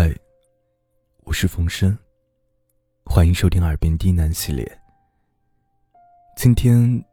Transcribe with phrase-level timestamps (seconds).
[0.00, 0.14] 嗨，
[1.24, 1.98] 我是冯生，
[3.04, 4.64] 欢迎收听《耳边低喃》系列。
[6.36, 7.04] 今天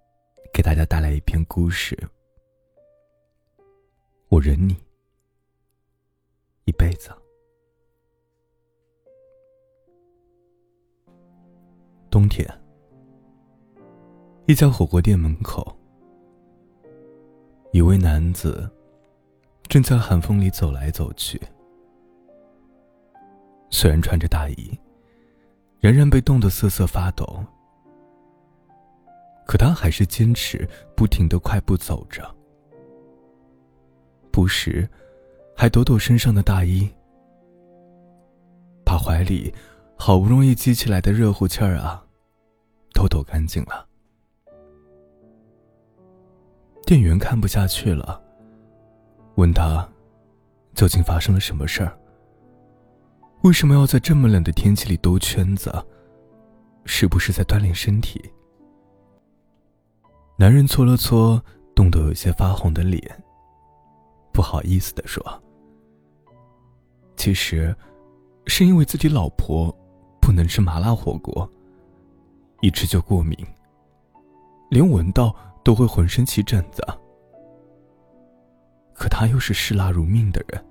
[0.54, 1.98] 给大家带来一篇故事，
[4.30, 4.78] 我忍你
[6.66, 7.10] 一辈子。
[12.12, 12.48] 冬天，
[14.46, 15.76] 一家火锅店门口，
[17.72, 18.70] 一位男子
[19.64, 21.42] 正在寒风里走来走去。
[23.78, 24.80] 虽然穿着大衣，
[25.82, 27.44] 仍然被冻得瑟瑟发抖，
[29.46, 32.24] 可他还是坚持不停的快步走着，
[34.32, 34.88] 不时
[35.58, 36.90] 还抖抖身上的大衣，
[38.86, 39.54] 把怀里
[39.98, 42.02] 好不容易积起来的热乎气儿啊，
[42.94, 43.86] 都抖干净了。
[46.86, 48.24] 店员看不下去了，
[49.36, 49.86] 问他
[50.74, 52.00] 究竟发生了什么事儿。
[53.46, 55.72] 为什么要在这么冷的天气里兜圈子？
[56.84, 58.20] 是不是在锻炼身体？
[60.36, 61.40] 男人搓了搓
[61.76, 63.24] 冻得有些发红的脸，
[64.34, 65.24] 不好意思的说
[67.16, 67.76] ：“其实，
[68.48, 69.72] 是因为自己老婆
[70.20, 71.48] 不能吃麻辣火锅，
[72.62, 73.38] 一吃就过敏，
[74.72, 76.84] 连闻到都会浑身起疹子。
[78.96, 80.66] 可他又是嗜辣如命的人，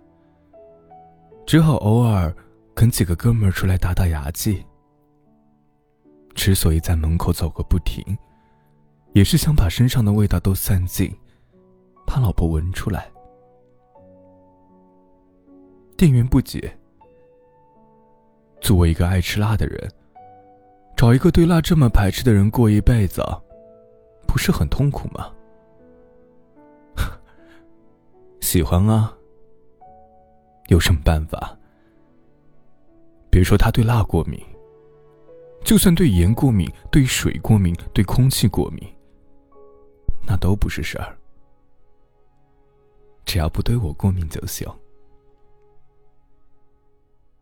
[1.47, 2.35] 只好偶尔。”
[2.75, 4.65] 跟几个哥们儿出来打打牙祭。
[6.35, 8.05] 之所以在门口走个不停，
[9.13, 11.15] 也是想把身上的味道都散尽，
[12.07, 13.09] 怕老婆闻出来。
[15.97, 16.77] 店员不解：
[18.61, 19.89] 作为一个爱吃辣的人，
[20.97, 23.23] 找一个对辣这么排斥的人过一辈子，
[24.27, 25.31] 不是很痛苦吗？
[28.43, 29.17] 喜欢啊，
[30.67, 31.57] 有什么办法？
[33.35, 34.41] 别说他对辣过敏，
[35.65, 38.89] 就算对盐过敏、对水过敏、对空气过敏，
[40.25, 41.19] 那都不是事儿。
[43.25, 44.65] 只要不对我过敏就行。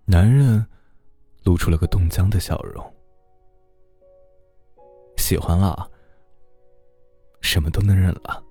[0.06, 0.64] 男人
[1.44, 2.82] 露出了个冻僵的笑容。
[5.18, 5.86] 喜欢啊，
[7.42, 8.42] 什么都能忍了。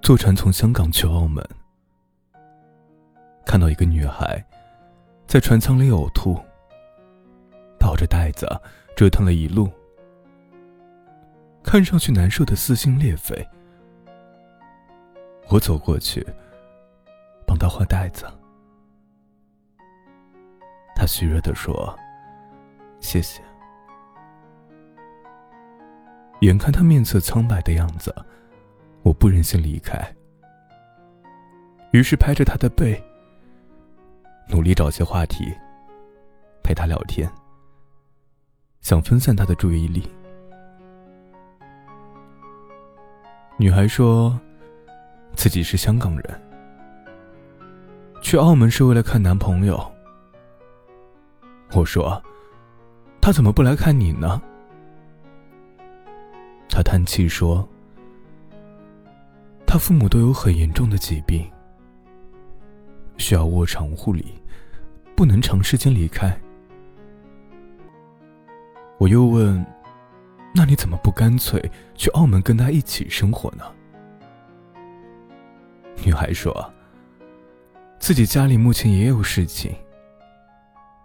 [0.00, 1.46] 坐船从香港去澳门。
[3.50, 4.40] 看到一个女孩，
[5.26, 6.38] 在船舱里呕吐，
[7.80, 8.46] 抱着袋子
[8.94, 9.68] 折腾了一路，
[11.60, 13.44] 看上去难受的撕心裂肺。
[15.48, 16.24] 我走过去，
[17.44, 18.24] 帮她换袋子。
[20.94, 21.98] 她虚弱的说
[23.02, 23.42] ：“谢谢。”
[26.42, 28.14] 眼看她面色苍白的样子，
[29.02, 30.00] 我不忍心离开，
[31.90, 33.02] 于是拍着她的背。
[34.50, 35.52] 努力找些话题
[36.62, 37.30] 陪他聊天，
[38.80, 40.02] 想分散他的注意力。
[43.56, 44.38] 女孩说，
[45.34, 46.42] 自己是香港人，
[48.22, 49.80] 去澳门是为了看男朋友。
[51.72, 52.20] 我说，
[53.20, 54.40] 他怎么不来看你呢？
[56.68, 57.68] 他叹气说，
[59.66, 61.48] 他父母都有很严重的疾病。
[63.20, 64.34] 需要卧床护理，
[65.14, 66.34] 不能长时间离开。
[68.98, 69.64] 我又问
[70.54, 73.64] ：“那你怎么不干脆去澳门跟他一起生活呢？”
[76.02, 76.72] 女孩说
[78.00, 79.70] ：“自己家里目前也有事情，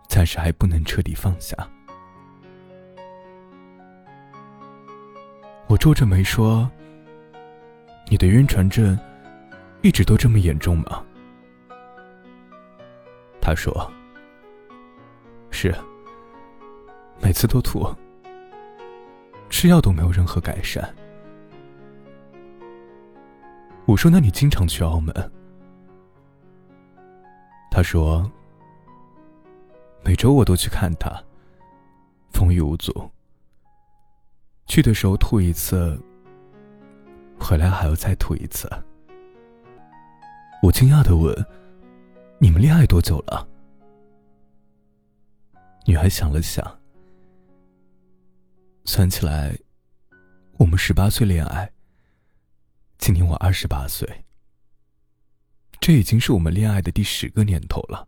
[0.08, 1.56] 暂时还不能彻底放下。”
[5.68, 6.72] 我皱着眉说
[8.09, 8.97] ：“你的晕船症
[9.82, 11.03] 一直都这么严重吗？”
[13.45, 13.72] 他说
[15.53, 15.72] ：“是，
[17.22, 17.88] 每次都吐，
[19.51, 20.83] 吃药都没有任何改善。”
[23.85, 25.13] 我说：“那你经常去澳门？”
[27.70, 28.28] 他说
[30.03, 31.11] ：“每周我都去看他，
[32.31, 33.11] 风雨无阻。
[34.66, 36.02] 去的时候吐一次，
[37.40, 38.67] 回来还要再吐一次。”
[40.64, 41.31] 我惊讶的问。
[42.37, 43.47] 你们恋爱多久了？
[45.85, 46.79] 女孩想了想，
[48.84, 49.58] 算起来，
[50.58, 51.72] 我们十八岁恋爱。
[52.97, 54.26] 今年我二十八岁，
[55.79, 58.05] 这已经是我们恋爱的第十个年头了。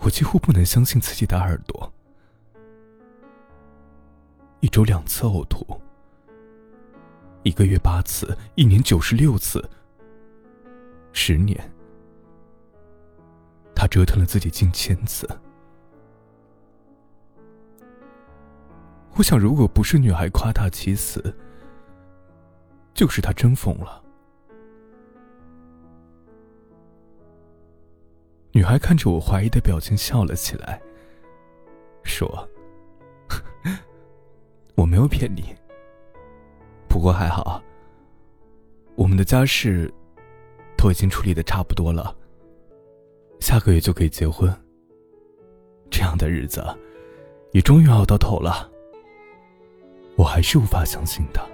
[0.00, 1.90] 我几乎不能相信自己的耳朵，
[4.60, 5.64] 一周两次呕吐，
[7.44, 9.66] 一个月八次，一年九十六次。
[11.12, 11.58] 十年，
[13.74, 15.28] 他折腾了自己近千次。
[19.16, 21.34] 我想，如果不是女孩夸大其词，
[22.94, 24.02] 就是他真疯了。
[28.52, 30.80] 女孩看着我怀疑的表情，笑了起来，
[32.02, 32.48] 说
[34.74, 35.54] ：“我没有骗你。
[36.88, 37.62] 不过还好，
[38.96, 39.92] 我们的家事
[40.80, 42.16] 都已经处理的差不多了，
[43.38, 44.50] 下个月就可以结婚。
[45.90, 46.64] 这样的日子，
[47.52, 48.66] 也终于熬到头了。”
[50.16, 51.44] 我还是无法相信他，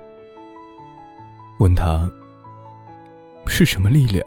[1.59, 2.09] 问他
[3.49, 4.25] ：“是什么力量，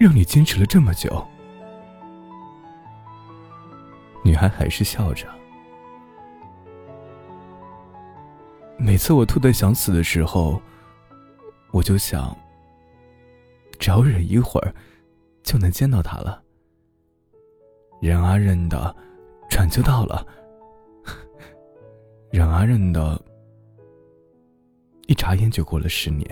[0.00, 1.22] 让你坚持了这么久？”
[4.24, 5.26] 女孩还是笑着。
[8.78, 10.58] 每次我吐的想死的时候，
[11.72, 12.34] 我就想，
[13.78, 14.74] 只要忍一会儿，
[15.42, 16.42] 就能见到他了。
[18.00, 18.94] 忍啊忍的，
[19.48, 20.26] 转就到了。
[22.30, 23.20] 忍啊忍的，
[25.06, 26.26] 一眨眼就过了十年。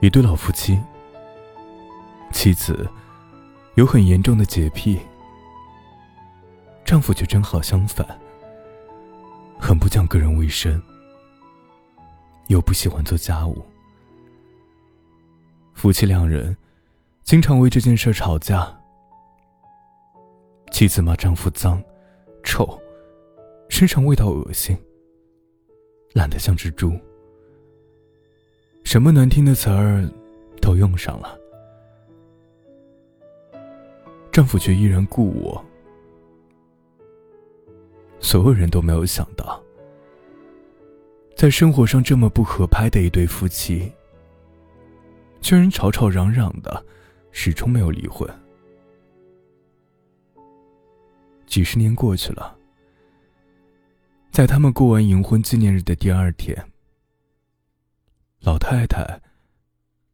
[0.00, 0.80] 一对老夫妻，
[2.32, 2.88] 妻子
[3.76, 4.98] 有很严重的洁癖，
[6.84, 8.04] 丈夫却正好相反，
[9.64, 10.82] 很不讲个人卫生，
[12.48, 13.64] 又不喜欢做家务。
[15.72, 16.54] 夫妻两人
[17.22, 18.76] 经常为这件事吵架。
[20.72, 21.80] 妻子骂丈夫脏、
[22.42, 22.76] 臭，
[23.68, 24.76] 身上味道恶心，
[26.12, 26.98] 懒得像只猪。
[28.82, 30.10] 什么难听的词儿
[30.60, 31.38] 都用上了，
[34.32, 35.64] 丈夫却依然顾我。
[38.22, 39.62] 所有人都没有想到，
[41.36, 43.92] 在生活上这么不合拍的一对夫妻，
[45.40, 46.82] 居然吵吵嚷嚷的，
[47.32, 48.26] 始终没有离婚。
[51.46, 52.56] 几十年过去了，
[54.30, 56.56] 在他们过完银婚纪念日的第二天。
[58.40, 59.20] 老太太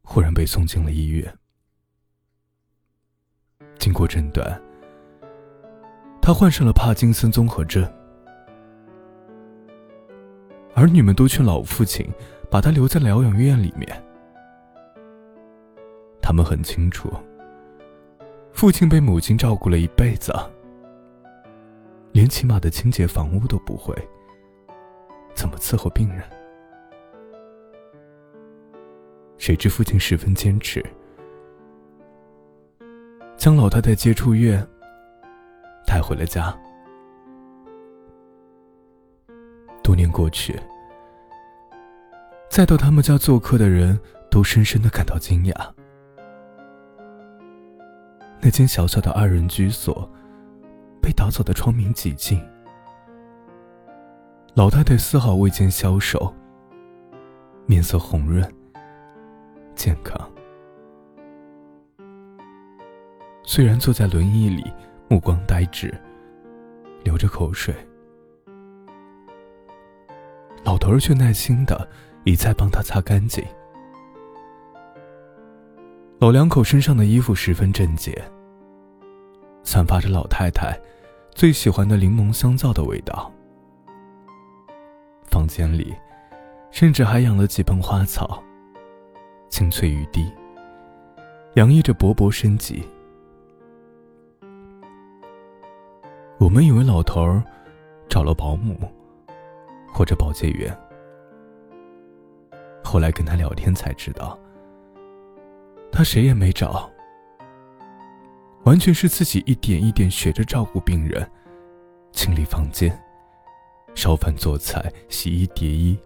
[0.02, 1.38] 忽然被送进了医院。
[3.78, 4.60] 经过诊断，
[6.20, 7.86] 她患上了帕金森综合症。
[10.78, 12.08] 儿女们都劝老父亲
[12.48, 14.04] 把他留在疗养院里面。
[16.22, 17.10] 他们很清楚，
[18.52, 20.32] 父亲被母亲照顾了一辈子，
[22.12, 23.92] 连起码的清洁房屋都不会，
[25.34, 26.22] 怎么伺候病人？
[29.36, 30.84] 谁知父亲十分坚持，
[33.36, 34.64] 将老太太接出院，
[35.84, 36.56] 带回了家。
[39.88, 40.60] 多年过去，
[42.50, 43.98] 再到他们家做客的人
[44.30, 45.72] 都深深的感到惊讶。
[48.38, 50.06] 那间小小的二人居所，
[51.00, 52.38] 被打扫的窗明几净，
[54.52, 56.34] 老太太丝毫未见消瘦，
[57.64, 58.46] 面色红润。
[59.74, 60.30] 健康。
[63.42, 64.70] 虽然坐在轮椅里，
[65.08, 65.98] 目光呆滞，
[67.04, 67.74] 流着口水，
[70.88, 71.86] 头却耐心的
[72.24, 73.44] 一再帮他擦干净。
[76.18, 78.18] 老两口身上的衣服十分整洁，
[79.62, 80.74] 散发着老太太
[81.30, 83.30] 最喜欢的柠檬香皂的味道。
[85.30, 85.94] 房间里，
[86.70, 88.42] 甚至还养了几盆花草。
[89.50, 90.26] 青翠欲滴，
[91.54, 92.82] 洋溢着勃勃生机。
[96.38, 97.42] 我们以为老头儿
[98.08, 98.74] 找了保姆
[99.98, 100.72] 或者保洁员，
[102.84, 104.38] 后来跟他聊天才知道，
[105.90, 106.88] 他谁也没找，
[108.62, 111.28] 完全是自己一点一点学着照顾病人，
[112.12, 112.96] 清理房间、
[113.92, 115.98] 烧饭做菜、洗衣叠衣，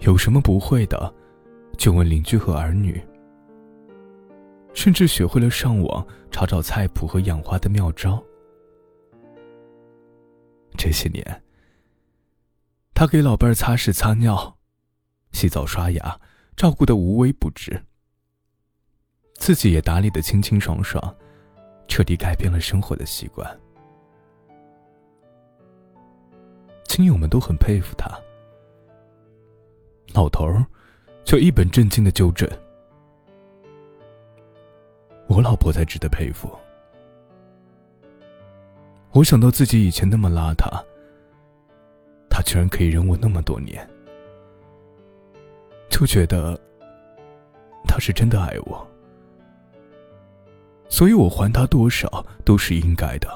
[0.00, 1.14] 有什么不会的。
[1.78, 3.02] 就问邻居和儿女，
[4.74, 8.22] 甚至学会了上网查找菜谱和养花的妙招。
[10.76, 11.24] 这些年，
[12.98, 14.58] 他给老伴儿擦拭、擦尿、
[15.30, 16.20] 洗澡、刷牙，
[16.56, 17.80] 照顾的无微不至，
[19.34, 21.00] 自己也打理的清清爽爽，
[21.86, 23.48] 彻底改变了生活的习惯。
[26.88, 28.10] 亲友们都很佩服他，
[30.12, 30.66] 老头儿。
[31.24, 32.50] 却一本正经的纠正
[35.28, 36.50] ：“我老婆才值得佩服。
[39.12, 40.82] 我想到自己以前那么邋遢，
[42.38, 43.84] 他居然可以忍我那么多年，
[45.90, 46.56] 就觉得
[47.84, 48.86] 他是真的爱我，
[50.88, 53.28] 所以我还他多少都是应该的。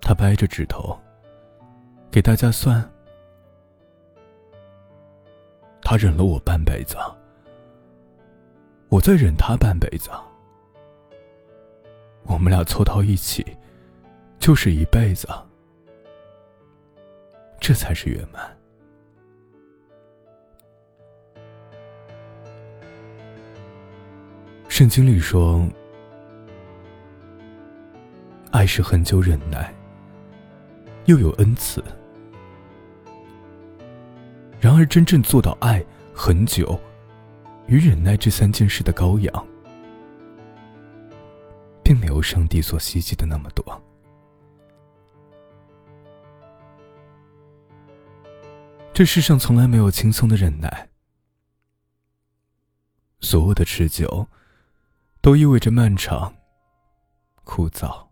[0.00, 0.96] 他掰着指头
[2.08, 2.80] 给大家算，
[5.82, 6.96] 他忍了我半辈子，
[8.88, 10.08] 我再忍他半辈子。
[12.26, 13.44] 我们俩凑到一起，
[14.40, 15.28] 就是一辈子，
[17.60, 18.56] 这才是圆满。
[24.66, 25.68] 圣经里说，
[28.50, 29.72] 爱是很久忍耐，
[31.04, 31.84] 又有恩慈。
[34.58, 36.80] 然而，真正做到爱很久
[37.66, 39.46] 与忍耐这三件事的羔羊。
[41.90, 43.79] 并没有上帝所希冀的那么多。
[49.00, 50.90] 这世上从来没有轻松的忍耐，
[53.20, 54.28] 所有的持久，
[55.22, 56.30] 都意味着漫长、
[57.42, 58.06] 枯燥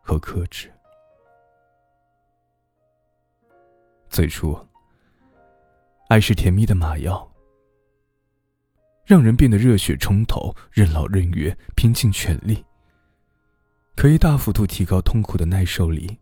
[0.00, 0.72] 和克制。
[4.08, 4.58] 最初，
[6.08, 7.30] 爱是甜蜜的麻药。
[9.04, 12.64] 让人变得热血冲头、任劳任怨、拼尽全力，
[13.94, 16.18] 可以大幅度提高痛苦的耐受力。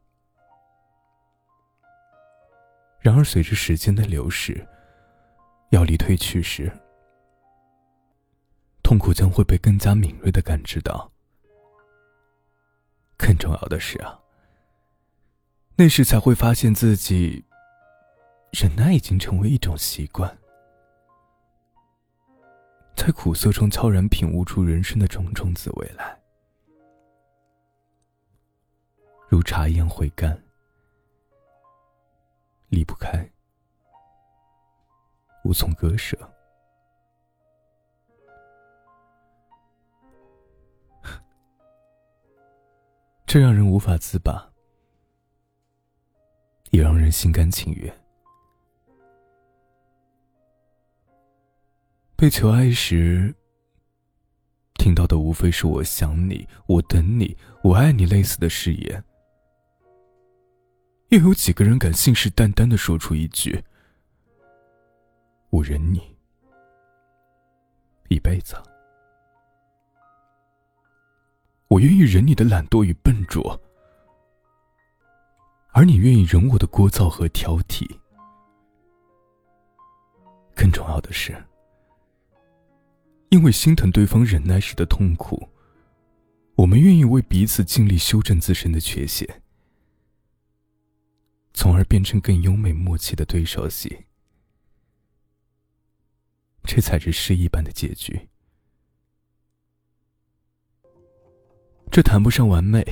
[3.04, 4.66] 然而，随着时间的流逝，
[5.72, 6.72] 药力褪去时，
[8.82, 11.12] 痛苦将会被更加敏锐的感知到。
[13.18, 14.18] 更重要的是啊，
[15.76, 17.44] 那时才会发现自己
[18.52, 20.38] 忍耐已经成为一种习惯。
[22.96, 26.18] 在苦涩中悄然品悟出人生的种种滋味来，
[29.28, 30.42] 如茶一样回甘，
[32.74, 33.30] 离不开，
[35.44, 36.18] 无从割舍，
[43.26, 44.50] 这让人无法自拔，
[46.72, 47.96] 也让人心甘情愿。
[52.16, 53.32] 被求爱时，
[54.74, 59.04] 听到的无非是“我想你，我等你，我爱你”类似的誓言。
[61.14, 63.62] 又有几个人敢信誓旦旦的说出一句
[65.50, 66.02] “我忍你
[68.08, 68.56] 一辈子”？
[71.70, 73.60] 我愿意忍你的懒惰与笨拙，
[75.72, 77.88] 而你愿意忍我的聒噪和挑剔。
[80.54, 81.32] 更重要的是。
[83.30, 85.48] 因为心疼对方忍耐时的痛苦，
[86.56, 89.42] 我们愿意为彼此尽力修正自身的缺陷，
[91.54, 94.04] 从而变成更优美默契的对手戏。
[96.64, 98.28] 这才是诗一般的结局。
[101.90, 102.82] 这谈不上完美，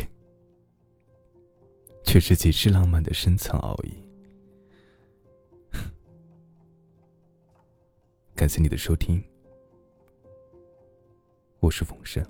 [2.05, 3.93] 却是极致浪漫的深层奥义。
[8.35, 9.23] 感谢你的收听。
[11.59, 12.25] 我是冯生。